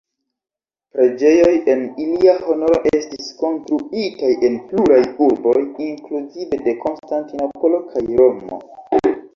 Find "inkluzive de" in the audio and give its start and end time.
5.91-6.79